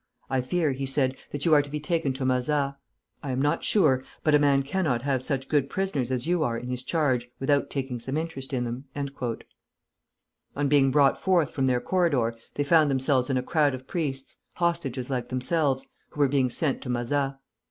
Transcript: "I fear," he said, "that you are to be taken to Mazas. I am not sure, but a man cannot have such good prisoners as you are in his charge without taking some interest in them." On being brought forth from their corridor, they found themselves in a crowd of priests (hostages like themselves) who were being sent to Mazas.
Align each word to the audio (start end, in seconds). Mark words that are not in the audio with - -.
"I 0.31 0.41
fear," 0.41 0.71
he 0.71 0.87
said, 0.87 1.15
"that 1.31 1.45
you 1.45 1.53
are 1.53 1.61
to 1.61 1.69
be 1.69 1.79
taken 1.79 2.11
to 2.13 2.25
Mazas. 2.25 2.73
I 3.21 3.29
am 3.29 3.39
not 3.39 3.63
sure, 3.63 4.03
but 4.23 4.33
a 4.33 4.39
man 4.39 4.63
cannot 4.63 5.03
have 5.03 5.21
such 5.21 5.47
good 5.47 5.69
prisoners 5.69 6.09
as 6.09 6.25
you 6.25 6.41
are 6.41 6.57
in 6.57 6.69
his 6.69 6.81
charge 6.81 7.29
without 7.39 7.69
taking 7.69 7.99
some 7.99 8.17
interest 8.17 8.51
in 8.51 8.63
them." 8.63 8.85
On 10.55 10.67
being 10.67 10.89
brought 10.89 11.21
forth 11.21 11.51
from 11.51 11.67
their 11.67 11.81
corridor, 11.81 12.35
they 12.55 12.63
found 12.63 12.89
themselves 12.89 13.29
in 13.29 13.37
a 13.37 13.43
crowd 13.43 13.75
of 13.75 13.85
priests 13.85 14.37
(hostages 14.53 15.11
like 15.11 15.27
themselves) 15.27 15.85
who 16.09 16.19
were 16.21 16.27
being 16.27 16.49
sent 16.49 16.81
to 16.81 16.89
Mazas. 16.89 17.33